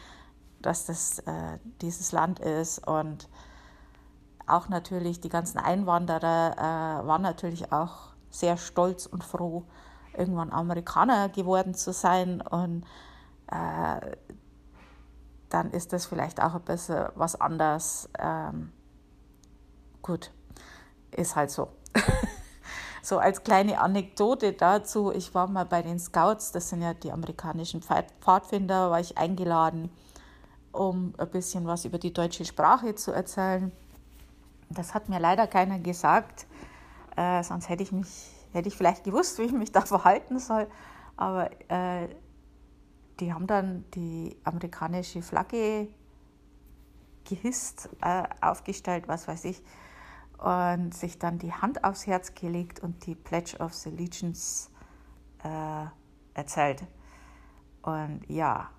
dass 0.62 0.86
das 0.86 1.20
äh, 1.20 1.60
dieses 1.82 2.12
Land 2.12 2.40
ist 2.40 2.86
und 2.88 3.30
auch 4.48 4.70
natürlich 4.70 5.20
die 5.20 5.30
ganzen 5.30 5.58
Einwanderer 5.58 6.54
äh, 6.58 7.08
waren 7.08 7.22
natürlich 7.22 7.72
auch 7.72 8.16
sehr 8.30 8.58
stolz 8.58 9.06
und 9.06 9.24
froh, 9.24 9.64
irgendwann 10.16 10.52
Amerikaner 10.52 11.30
geworden 11.30 11.74
zu 11.74 11.94
sein. 11.94 12.42
Und 12.42 12.86
äh, 13.52 14.16
dann 15.50 15.72
ist 15.72 15.94
das 15.94 16.06
vielleicht 16.06 16.42
auch 16.42 16.56
ein 16.56 16.62
bisschen 16.62 17.08
was 17.16 17.40
anderes. 17.40 18.10
Ähm, 18.20 18.72
gut, 20.02 20.32
ist 21.12 21.36
halt 21.36 21.52
so. 21.52 21.70
So 23.06 23.20
als 23.20 23.44
kleine 23.44 23.80
Anekdote 23.80 24.54
dazu, 24.54 25.12
ich 25.12 25.36
war 25.36 25.48
mal 25.48 25.66
bei 25.66 25.84
den 25.84 26.00
Scouts, 26.00 26.52
das 26.52 26.70
sind 26.70 26.82
ja 26.82 26.96
die 26.96 27.12
amerikanischen 27.12 27.84
Pfadfinder, 27.84 28.90
war 28.90 29.00
ich 29.00 29.16
eingeladen, 29.16 29.92
um 30.72 31.14
ein 31.20 31.30
bisschen 31.30 31.68
was 31.68 31.86
über 31.86 32.00
die 32.00 32.12
deutsche 32.12 32.46
Sprache 32.46 32.96
zu 32.96 33.12
erzählen. 33.12 33.72
Das 34.72 34.96
hat 34.96 35.08
mir 35.08 35.20
leider 35.20 35.46
keiner 35.46 35.78
gesagt, 35.78 36.48
äh, 37.16 37.44
sonst 37.44 37.70
hätte 37.70 37.84
ich 37.84 37.92
mich, 37.92 38.08
hätte 38.54 38.70
ich 38.70 38.76
vielleicht 38.76 39.04
gewusst, 39.04 39.38
wie 39.38 39.44
ich 39.44 39.52
mich 39.52 39.72
da 39.72 39.82
verhalten 39.82 40.40
soll. 40.40 40.68
Aber 41.16 41.52
äh, 41.70 42.08
die 43.20 43.32
haben 43.32 43.46
dann 43.46 43.86
die 43.94 44.36
amerikanische 44.44 45.22
Flagge 45.22 45.90
gehisst, 47.24 47.88
äh, 48.02 48.24
aufgestellt, 48.42 49.08
was 49.08 49.28
weiß 49.28 49.46
ich, 49.46 49.62
und 50.38 50.94
sich 50.94 51.20
dann 51.20 51.40
die 51.40 51.54
Hand 51.54 51.84
aufs 51.84 52.08
Herz 52.08 52.34
gelegt 52.36 52.80
und 52.80 53.06
die 53.06 53.16
Pledge 53.16 53.58
of 53.60 53.74
Allegiance 53.86 54.70
äh, 55.44 55.86
erzählt. 56.34 56.84
Und 57.82 58.22
ja, 58.28 58.70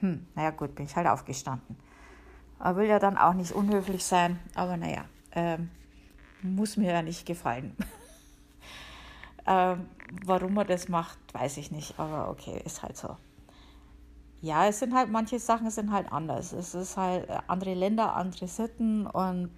hm, 0.00 0.26
naja 0.34 0.50
gut, 0.50 0.74
bin 0.74 0.86
ich 0.86 0.96
halt 0.96 1.06
aufgestanden. 1.06 1.76
Er 2.60 2.76
will 2.76 2.86
ja 2.86 2.98
dann 2.98 3.18
auch 3.18 3.34
nicht 3.34 3.52
unhöflich 3.52 4.04
sein, 4.04 4.38
aber 4.54 4.76
naja. 4.76 5.04
Ähm, 5.32 5.70
muss 6.42 6.76
mir 6.76 6.92
ja 6.92 7.02
nicht 7.02 7.26
gefallen. 7.26 7.74
ähm, 9.46 9.88
warum 10.24 10.56
er 10.58 10.64
das 10.64 10.88
macht, 10.88 11.18
weiß 11.32 11.56
ich 11.56 11.70
nicht, 11.70 11.98
aber 11.98 12.28
okay, 12.28 12.60
ist 12.64 12.82
halt 12.82 12.96
so. 12.96 13.16
Ja, 14.40 14.66
es 14.66 14.78
sind 14.78 14.94
halt, 14.94 15.10
manche 15.10 15.38
Sachen 15.38 15.70
sind 15.70 15.90
halt 15.90 16.12
anders. 16.12 16.52
Es 16.52 16.74
ist 16.74 16.98
halt 16.98 17.28
äh, 17.30 17.38
andere 17.46 17.72
Länder, 17.74 18.14
andere 18.14 18.46
Sitten 18.46 19.06
und 19.06 19.50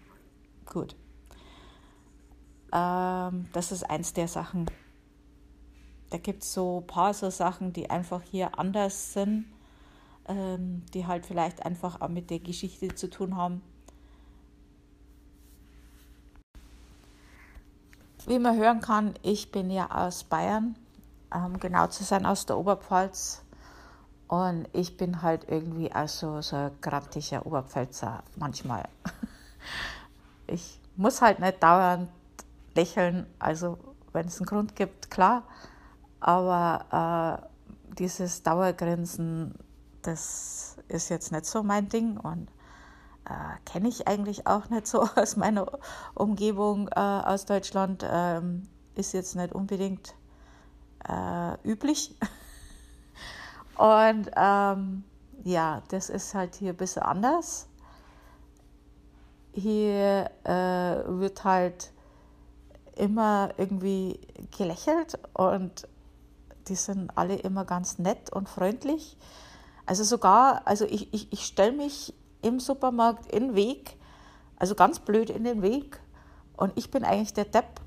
gut. 0.65 0.95
Ähm, 2.73 3.47
das 3.53 3.73
ist 3.73 3.85
eins 3.89 4.13
der 4.13 4.29
Sachen. 4.29 4.67
Da 6.11 6.19
gibt 6.19 6.43
es 6.43 6.53
so 6.55 6.81
ein 6.81 6.87
paar 6.87 7.15
so 7.15 7.31
Sachen, 7.31 7.73
die 7.73 7.91
einfach 7.91 8.23
hier 8.23 8.59
anders 8.59 9.13
sind, 9.13 9.47
ähm, 10.29 10.85
die 10.95 11.07
halt 11.07 11.27
vielleicht 11.27 11.65
einfach 11.65 12.01
auch 12.01 12.09
mit 12.09 12.31
der 12.31 12.39
Geschichte 12.39 12.95
zu 12.95 13.11
tun 13.11 13.37
haben. 13.37 13.63
Wie 18.27 18.39
man 18.39 18.57
hören 18.57 18.81
kann, 18.81 19.15
ich 19.23 19.53
bin 19.53 19.71
ja 19.71 19.89
aus 19.91 20.25
Bayern, 20.25 20.75
um 21.33 21.61
genau 21.61 21.87
zu 21.87 22.03
sein, 22.03 22.27
aus 22.27 22.45
der 22.45 22.59
Oberpfalz. 22.59 23.43
Und 24.27 24.69
ich 24.73 24.97
bin 24.97 25.23
halt 25.23 25.47
irgendwie 25.49 25.93
also 25.93 26.41
so 26.41 26.57
ein 26.57 26.73
grantiger 26.81 27.47
Oberpfälzer 27.47 28.23
manchmal. 28.37 28.89
Ich 30.49 30.79
muss 30.95 31.23
halt 31.23 31.41
nicht 31.41 31.61
dauernd 31.61 32.09
lächeln, 32.77 33.27
also 33.39 33.79
wenn 34.13 34.27
es 34.27 34.39
einen 34.39 34.47
Grund 34.47 34.77
gibt, 34.77 35.11
klar. 35.11 35.43
Aber 36.21 37.43
äh, 37.43 37.95
dieses 37.99 38.43
Dauergrinsen, 38.43 39.55
das 40.03 40.77
ist 40.89 41.09
jetzt 41.09 41.33
nicht 41.33 41.47
so 41.47 41.63
mein 41.63 41.89
Ding. 41.89 42.17
Und 42.17 42.49
äh, 43.25 43.71
kenne 43.71 43.89
ich 43.89 44.07
eigentlich 44.07 44.47
auch 44.47 44.69
nicht 44.69 44.87
so 44.87 45.03
aus 45.17 45.37
meiner 45.37 45.67
Umgebung 46.15 46.89
äh, 46.89 47.01
aus 47.01 47.47
Deutschland. 47.47 48.07
Ähm, 48.09 48.69
ist 48.95 49.13
jetzt 49.13 49.37
nicht 49.37 49.53
unbedingt 49.55 50.15
äh, 51.09 51.69
üblich. 51.69 52.17
Und 53.77 54.31
ähm, 54.37 55.05
ja, 55.45 55.83
das 55.89 56.09
ist 56.09 56.35
halt 56.35 56.55
hier 56.55 56.71
ein 56.71 56.77
bisschen 56.77 57.03
anders. 57.03 57.69
Hier 59.53 60.31
äh, 60.45 61.03
wird 61.07 61.45
halt 61.45 61.93
immer 62.97 63.51
irgendwie 63.57 64.19
gelächelt 64.57 65.19
und 65.35 65.87
die 66.69 66.75
sind 66.75 67.17
alle 67.17 67.37
immer 67.37 67.65
ganz 67.65 67.99
nett 67.99 68.33
und 68.33 68.49
freundlich. 68.49 69.17
Also 69.85 70.03
sogar, 70.03 70.63
also 70.67 70.85
ich, 70.85 71.13
ich, 71.15 71.33
ich 71.33 71.47
stelle 71.47 71.73
mich 71.73 72.13
im 72.43 72.59
Supermarkt 72.59 73.31
in 73.33 73.49
den 73.49 73.55
Weg, 73.55 73.97
also 74.57 74.75
ganz 74.75 74.99
blöd 74.99 75.31
in 75.31 75.45
den 75.45 75.63
Weg. 75.63 76.01
Und 76.57 76.73
ich 76.77 76.91
bin 76.91 77.05
eigentlich 77.05 77.35
der 77.35 77.45
Depp. 77.45 77.81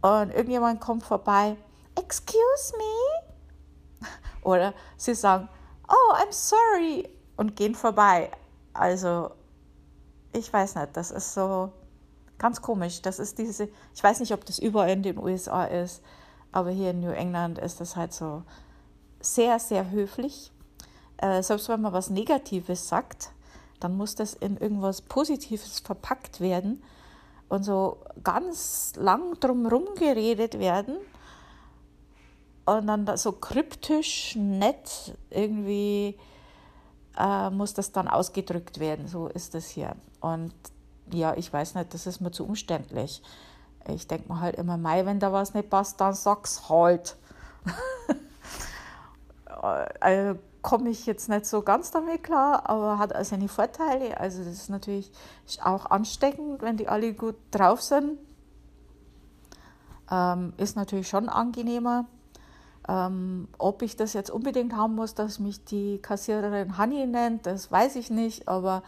Und 0.00 0.30
irgendjemand 0.30 0.80
kommt 0.80 1.04
vorbei, 1.04 1.56
excuse 1.96 2.74
me? 2.76 4.08
Oder 4.42 4.74
sie 4.96 5.14
sagen, 5.14 5.48
oh, 5.88 6.14
I'm 6.14 6.32
sorry 6.32 7.08
und 7.36 7.54
gehen 7.54 7.74
vorbei. 7.74 8.30
Also, 8.72 9.30
ich 10.32 10.52
weiß 10.52 10.74
nicht, 10.76 10.96
das 10.96 11.10
ist 11.10 11.34
so 11.34 11.72
ganz 12.42 12.60
komisch. 12.60 13.00
Das 13.00 13.18
ist 13.20 13.38
diese, 13.38 13.68
ich 13.94 14.02
weiß 14.02 14.20
nicht, 14.20 14.34
ob 14.34 14.44
das 14.44 14.58
überall 14.58 14.90
in 14.90 15.02
den 15.02 15.16
USA 15.16 15.64
ist, 15.64 16.02
aber 16.50 16.70
hier 16.70 16.90
in 16.90 17.00
New 17.00 17.12
England 17.12 17.58
ist 17.58 17.80
das 17.80 17.96
halt 17.96 18.12
so 18.12 18.42
sehr, 19.20 19.58
sehr 19.60 19.90
höflich. 19.90 20.50
Äh, 21.18 21.42
selbst 21.42 21.68
wenn 21.68 21.80
man 21.80 21.92
was 21.92 22.10
Negatives 22.10 22.88
sagt, 22.88 23.30
dann 23.78 23.96
muss 23.96 24.16
das 24.16 24.34
in 24.34 24.56
irgendwas 24.56 25.02
Positives 25.02 25.78
verpackt 25.78 26.40
werden 26.40 26.82
und 27.48 27.62
so 27.62 27.98
ganz 28.24 28.92
lang 28.96 29.38
drumherum 29.38 29.94
geredet 29.96 30.58
werden 30.58 30.96
und 32.64 32.86
dann 32.88 33.16
so 33.16 33.32
kryptisch, 33.32 34.34
nett 34.36 35.16
irgendwie 35.30 36.18
äh, 37.16 37.50
muss 37.50 37.74
das 37.74 37.92
dann 37.92 38.08
ausgedrückt 38.08 38.80
werden. 38.80 39.06
So 39.06 39.28
ist 39.28 39.54
das 39.54 39.68
hier. 39.68 39.94
Und 40.20 40.54
ja, 41.10 41.34
ich 41.36 41.52
weiß 41.52 41.74
nicht, 41.74 41.94
das 41.94 42.06
ist 42.06 42.20
mir 42.20 42.30
zu 42.30 42.44
umständlich. 42.44 43.22
Ich 43.88 44.06
denke 44.06 44.32
mir 44.32 44.40
halt 44.40 44.56
immer, 44.56 44.76
Mai, 44.76 45.04
wenn 45.06 45.18
da 45.18 45.32
was 45.32 45.54
nicht 45.54 45.70
passt, 45.70 46.00
dann 46.00 46.14
sag's 46.14 46.68
halt. 46.68 47.16
also, 50.00 50.38
komme 50.62 50.90
ich 50.90 51.06
jetzt 51.06 51.28
nicht 51.28 51.44
so 51.44 51.62
ganz 51.62 51.90
damit 51.90 52.22
klar, 52.22 52.70
aber 52.70 52.98
hat 52.98 53.14
auch 53.14 53.24
seine 53.24 53.48
Vorteile. 53.48 54.18
Also 54.18 54.44
das 54.44 54.54
ist 54.54 54.70
natürlich 54.70 55.10
auch 55.62 55.86
ansteckend, 55.86 56.62
wenn 56.62 56.76
die 56.76 56.88
alle 56.88 57.12
gut 57.12 57.34
drauf 57.50 57.82
sind. 57.82 58.18
Ähm, 60.10 60.52
ist 60.56 60.76
natürlich 60.76 61.08
schon 61.08 61.28
angenehmer. 61.28 62.06
Ähm, 62.88 63.48
ob 63.58 63.82
ich 63.82 63.96
das 63.96 64.12
jetzt 64.12 64.30
unbedingt 64.30 64.74
haben 64.74 64.94
muss, 64.94 65.14
dass 65.14 65.38
mich 65.38 65.64
die 65.64 65.98
Kassiererin 65.98 66.78
Honey 66.78 67.06
nennt, 67.06 67.46
das 67.46 67.70
weiß 67.70 67.96
ich 67.96 68.10
nicht, 68.10 68.48
aber 68.48 68.82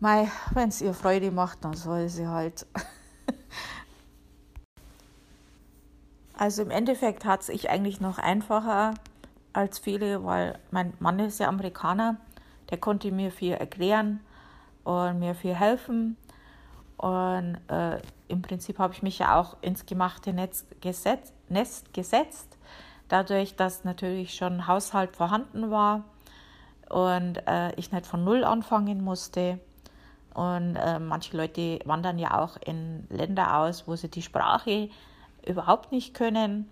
wenn 0.00 0.68
es 0.68 0.80
ihr 0.80 0.94
Freude 0.94 1.30
macht, 1.30 1.64
dann 1.64 1.74
soll 1.74 2.08
sie 2.08 2.26
halt. 2.26 2.66
also 6.36 6.62
im 6.62 6.70
Endeffekt 6.70 7.24
hat 7.24 7.40
es 7.40 7.46
sich 7.46 7.68
eigentlich 7.68 8.00
noch 8.00 8.18
einfacher 8.18 8.94
als 9.52 9.78
viele, 9.78 10.24
weil 10.24 10.58
mein 10.70 10.92
Mann 11.00 11.18
ist 11.18 11.40
ja 11.40 11.48
Amerikaner, 11.48 12.16
der 12.70 12.78
konnte 12.78 13.10
mir 13.10 13.32
viel 13.32 13.54
erklären 13.54 14.20
und 14.84 15.18
mir 15.18 15.34
viel 15.34 15.54
helfen. 15.54 16.16
Und 16.96 17.58
äh, 17.68 18.00
im 18.28 18.42
Prinzip 18.42 18.78
habe 18.78 18.92
ich 18.92 19.02
mich 19.02 19.18
ja 19.18 19.38
auch 19.38 19.56
ins 19.62 19.86
gemachte 19.86 20.32
Netz 20.32 20.66
gesetzt, 20.80 21.32
Nest 21.48 21.92
gesetzt, 21.94 22.56
dadurch, 23.08 23.56
dass 23.56 23.84
natürlich 23.84 24.34
schon 24.34 24.66
Haushalt 24.66 25.16
vorhanden 25.16 25.70
war 25.70 26.04
und 26.88 27.36
äh, 27.46 27.72
ich 27.74 27.92
nicht 27.92 28.06
von 28.06 28.24
Null 28.24 28.44
anfangen 28.44 29.02
musste. 29.02 29.58
Und 30.34 30.76
äh, 30.76 30.98
manche 30.98 31.36
Leute 31.36 31.80
wandern 31.84 32.18
ja 32.18 32.40
auch 32.40 32.56
in 32.64 33.06
Länder 33.10 33.58
aus, 33.58 33.88
wo 33.88 33.96
sie 33.96 34.08
die 34.08 34.22
Sprache 34.22 34.88
überhaupt 35.46 35.92
nicht 35.92 36.14
können. 36.14 36.68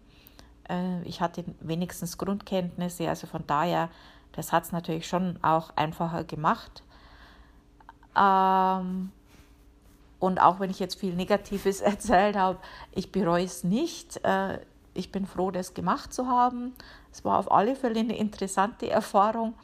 Äh, 0.68 1.02
ich 1.02 1.20
hatte 1.20 1.44
wenigstens 1.60 2.18
Grundkenntnisse, 2.18 3.08
also 3.08 3.26
von 3.26 3.44
daher, 3.46 3.88
das 4.32 4.52
hat 4.52 4.64
es 4.64 4.72
natürlich 4.72 5.08
schon 5.08 5.38
auch 5.42 5.70
einfacher 5.76 6.25
gemacht. 6.25 6.82
Ähm, 8.16 9.10
und 10.18 10.40
auch 10.40 10.60
wenn 10.60 10.70
ich 10.70 10.78
jetzt 10.78 10.98
viel 10.98 11.14
Negatives 11.14 11.80
erzählt 11.82 12.36
habe, 12.36 12.58
ich 12.92 13.12
bereue 13.12 13.44
es 13.44 13.64
nicht. 13.64 14.25
Äh, 14.25 14.60
ich 14.94 15.12
bin 15.12 15.26
froh, 15.26 15.50
das 15.50 15.75
gemacht 15.75 16.12
zu 16.12 16.26
haben. 16.26 16.75
Es 17.12 17.25
war 17.25 17.38
auf 17.38 17.50
alle 17.52 17.76
Fälle 17.76 18.00
eine 18.00 18.16
interessante 18.16 18.88
Erfahrung 18.88 19.54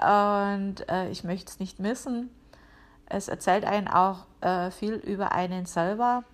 und 0.00 0.88
äh, 0.88 1.10
ich 1.10 1.24
möchte 1.24 1.50
es 1.50 1.60
nicht 1.60 1.78
missen. 1.78 2.30
Es 3.06 3.28
erzählt 3.28 3.64
einen 3.64 3.88
auch 3.88 4.26
viel 4.72 4.94
über 4.94 5.32
einen 5.32 5.64
selber, 5.66 6.24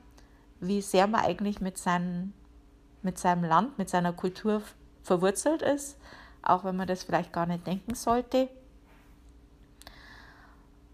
wie 0.60 0.82
sehr 0.82 1.06
man 1.06 1.20
eigentlich 1.20 1.60
mit 1.60 1.78
seinen 1.78 2.32
mit 3.02 3.18
seinem 3.18 3.44
Land, 3.44 3.78
mit 3.78 3.88
seiner 3.88 4.12
Kultur 4.12 4.62
verwurzelt 5.02 5.62
ist, 5.62 5.96
auch 6.42 6.64
wenn 6.64 6.76
man 6.76 6.86
das 6.86 7.02
vielleicht 7.02 7.32
gar 7.32 7.46
nicht 7.46 7.66
denken 7.66 7.94
sollte. 7.94 8.48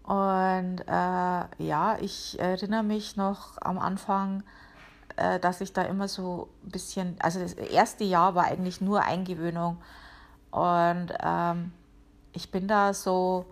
Und 0.03 0.81
äh, 0.87 1.63
ja, 1.63 1.97
ich 1.99 2.39
erinnere 2.39 2.83
mich 2.83 3.17
noch 3.17 3.57
am 3.61 3.77
Anfang, 3.77 4.43
äh, 5.17 5.39
dass 5.39 5.59
ich 5.59 5.73
da 5.73 5.81
immer 5.81 6.07
so 6.07 6.47
ein 6.63 6.71
bisschen, 6.71 7.15
also 7.19 7.41
das 7.41 7.53
erste 7.53 8.05
Jahr 8.05 8.33
war 8.33 8.45
eigentlich 8.45 8.79
nur 8.79 9.03
Eingewöhnung. 9.03 9.77
Und 10.51 11.09
ähm, 11.19 11.73
ich 12.31 12.51
bin 12.51 12.69
da 12.69 12.93
so 12.93 13.45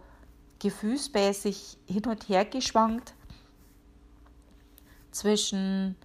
gefühlsmäßig 0.66 1.78
hin 1.86 2.06
und 2.08 2.28
her 2.28 2.44
geschwankt 2.44 3.14
zwischen 5.12 5.96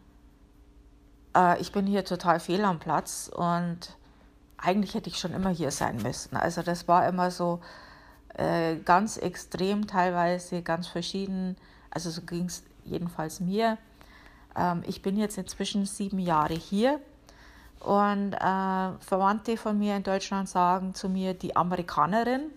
äh, 1.35 1.59
ich 1.62 1.73
bin 1.73 1.87
hier 1.87 2.05
total 2.05 2.40
fehl 2.40 2.62
am 2.67 2.79
Platz 2.79 3.31
und 3.35 3.97
eigentlich 4.59 4.93
hätte 4.93 5.09
ich 5.09 5.17
schon 5.17 5.33
immer 5.33 5.49
hier 5.49 5.71
sein 5.71 5.97
müssen. 6.02 6.37
Also 6.37 6.61
das 6.61 6.87
war 6.88 7.09
immer 7.09 7.31
so 7.31 7.61
äh, 8.35 8.76
ganz 8.76 9.17
extrem 9.17 9.87
teilweise, 9.87 10.61
ganz 10.61 10.88
verschieden. 10.88 11.57
Also 11.90 12.11
so 12.11 12.20
ging 12.20 12.44
es 12.44 12.62
jedenfalls 12.85 13.40
mir. 13.40 13.79
Ähm, 14.55 14.83
ich 14.87 15.01
bin 15.01 15.16
jetzt 15.16 15.38
inzwischen 15.38 15.87
sieben 15.87 16.18
Jahre 16.18 16.53
hier 16.53 17.01
und 17.79 18.35
äh, 18.35 18.92
Verwandte 19.01 19.57
von 19.57 19.79
mir 19.79 19.96
in 19.96 20.03
Deutschland 20.03 20.51
sagen 20.51 20.94
zu 20.94 21.09
mir 21.09 21.33
die 21.33 21.57
Amerikanerin. 21.57 22.51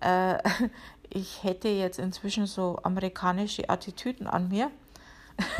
Äh, 0.00 0.38
ich 1.10 1.42
hätte 1.42 1.68
jetzt 1.68 1.98
inzwischen 1.98 2.46
so 2.46 2.78
amerikanische 2.82 3.68
Attitüden 3.68 4.26
an 4.26 4.48
mir. 4.48 4.70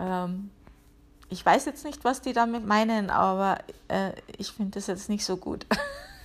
Ähm, 0.00 0.50
ich 1.28 1.44
weiß 1.44 1.64
jetzt 1.66 1.84
nicht, 1.84 2.04
was 2.04 2.20
die 2.20 2.32
damit 2.32 2.66
meinen, 2.66 3.10
aber 3.10 3.58
äh, 3.88 4.12
ich 4.38 4.52
finde 4.52 4.72
das 4.72 4.86
jetzt 4.86 5.08
nicht 5.08 5.24
so 5.24 5.36
gut. 5.36 5.66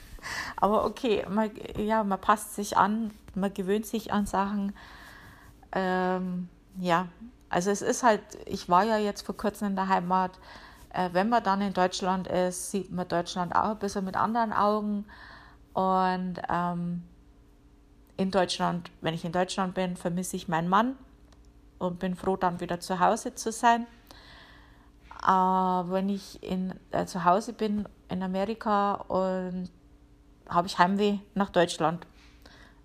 aber 0.55 0.85
okay, 0.85 1.25
man, 1.29 1.51
ja, 1.77 2.03
man 2.03 2.19
passt 2.19 2.55
sich 2.55 2.77
an, 2.77 3.11
man 3.35 3.53
gewöhnt 3.53 3.85
sich 3.85 4.11
an 4.11 4.25
Sachen. 4.25 4.73
Ähm, 5.71 6.49
ja, 6.79 7.07
also 7.49 7.71
es 7.71 7.81
ist 7.81 8.03
halt, 8.03 8.21
ich 8.45 8.69
war 8.69 8.83
ja 8.83 8.97
jetzt 8.97 9.25
vor 9.25 9.37
kurzem 9.37 9.69
in 9.69 9.75
der 9.75 9.87
Heimat. 9.87 10.31
Äh, 10.91 11.09
wenn 11.13 11.29
man 11.29 11.43
dann 11.43 11.61
in 11.61 11.73
Deutschland 11.73 12.27
ist, 12.27 12.71
sieht 12.71 12.91
man 12.91 13.07
Deutschland 13.07 13.55
auch 13.55 13.71
ein 13.71 13.79
bisschen 13.79 14.05
mit 14.05 14.15
anderen 14.15 14.53
Augen. 14.53 15.05
Und 15.73 16.35
ähm, 16.49 17.03
in 18.17 18.31
Deutschland, 18.31 18.91
wenn 19.01 19.13
ich 19.13 19.23
in 19.23 19.31
Deutschland 19.31 19.73
bin, 19.75 19.95
vermisse 19.95 20.35
ich 20.35 20.47
meinen 20.47 20.67
Mann 20.67 20.95
und 21.77 21.99
bin 21.99 22.15
froh, 22.15 22.35
dann 22.35 22.59
wieder 22.59 22.79
zu 22.79 22.99
Hause 22.99 23.35
zu 23.35 23.51
sein. 23.51 23.87
Äh, 25.23 25.27
wenn 25.27 26.09
ich 26.09 26.41
in, 26.43 26.73
äh, 26.91 27.05
zu 27.05 27.23
Hause 27.23 27.53
bin 27.53 27.87
in 28.09 28.23
Amerika 28.23 28.93
und 28.93 29.69
habe 30.47 30.67
ich 30.67 30.79
Heimweh 30.79 31.19
nach 31.35 31.49
Deutschland 31.49 32.05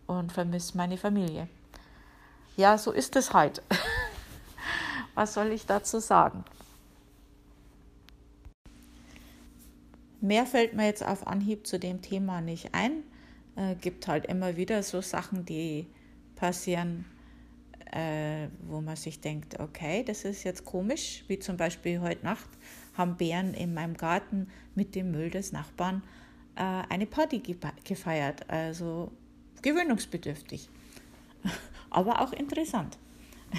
und 0.07 0.33
vermisse 0.33 0.77
meine 0.77 0.97
Familie. 0.97 1.49
Ja, 2.57 2.79
so 2.79 2.93
ist 2.93 3.17
es 3.17 3.33
halt. 3.33 3.63
Was 5.15 5.35
soll 5.35 5.49
ich 5.49 5.67
dazu 5.67 5.99
sagen? 5.99 6.45
Mehr 10.25 10.47
fällt 10.47 10.73
mir 10.73 10.87
jetzt 10.87 11.05
auf 11.07 11.27
Anhieb 11.27 11.67
zu 11.67 11.79
dem 11.79 12.01
Thema 12.01 12.41
nicht 12.41 12.71
ein. 12.73 13.03
Äh, 13.57 13.75
gibt 13.75 14.09
halt 14.09 14.25
immer 14.25 14.57
wieder 14.57 14.83
so 14.83 15.03
Sachen, 15.03 15.45
die 15.45 15.87
passieren, 16.35 17.05
äh, 17.93 18.49
wo 18.67 18.81
man 18.81 18.97
sich 18.97 19.21
denkt, 19.21 19.61
okay, 19.61 20.03
das 20.03 20.25
ist 20.25 20.45
jetzt 20.45 20.65
komisch, 20.65 21.25
wie 21.29 21.39
zum 21.39 21.59
Beispiel 21.59 22.01
heute 22.01 22.25
Nacht 22.25 22.49
haben 22.97 23.19
Bären 23.19 23.53
in 23.53 23.75
meinem 23.75 23.99
Garten 23.99 24.49
mit 24.75 24.95
dem 24.95 25.11
Müll 25.11 25.29
des 25.29 25.53
Nachbarn 25.53 26.03
äh, 26.57 26.63
eine 26.63 27.05
Party 27.05 27.43
gefeiert. 27.85 28.49
Also 28.49 29.13
gewöhnungsbedürftig, 29.61 30.71
aber 31.91 32.23
auch 32.23 32.33
interessant. 32.33 32.97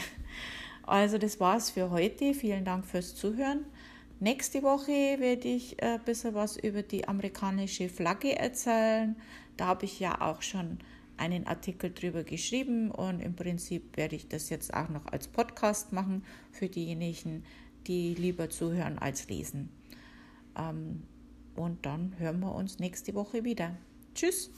Also 0.88 1.18
das 1.18 1.40
war's 1.40 1.72
für 1.72 1.90
heute. 1.90 2.36
Vielen 2.36 2.64
Dank 2.64 2.86
fürs 2.86 3.16
Zuhören. 3.16 3.66
Nächste 4.20 4.64
Woche 4.64 5.20
werde 5.20 5.48
ich 5.50 5.82
ein 5.84 6.02
bisschen 6.04 6.34
was 6.34 6.56
über 6.56 6.84
die 6.84 7.08
amerikanische 7.08 7.90
Flagge 7.90 8.38
erzählen. 8.38 9.16
Da 9.58 9.66
habe 9.68 9.86
ich 9.86 10.00
ja 10.00 10.22
auch 10.22 10.42
schon 10.42 10.80
einen 11.18 11.48
Artikel 11.48 11.94
drüber 11.94 12.24
geschrieben 12.24 12.92
und 12.92 13.20
im 13.20 13.36
Prinzip 13.36 13.98
werde 13.98 14.16
ich 14.16 14.28
das 14.28 14.50
jetzt 14.50 14.74
auch 14.74 14.90
noch 14.90 15.06
als 15.08 15.28
Podcast 15.28 15.92
machen 15.92 16.24
für 16.52 16.70
diejenigen, 16.70 17.44
die 17.88 18.14
lieber 18.16 18.50
zuhören 18.50 18.98
als 19.00 19.28
lesen. 19.30 19.70
Ähm, 20.58 21.04
und 21.56 21.86
dann 21.86 22.18
hören 22.18 22.40
wir 22.40 22.54
uns 22.56 22.80
nächste 22.80 23.14
Woche 23.16 23.44
wieder. 23.44 23.76
Tschüss! 24.14 24.50